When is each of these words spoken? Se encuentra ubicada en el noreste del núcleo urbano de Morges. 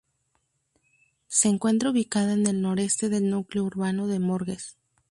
Se 1.27 1.47
encuentra 1.47 1.91
ubicada 1.91 2.33
en 2.33 2.47
el 2.47 2.59
noreste 2.59 3.07
del 3.09 3.29
núcleo 3.29 3.65
urbano 3.65 4.07
de 4.07 4.17
Morges. 4.17 4.79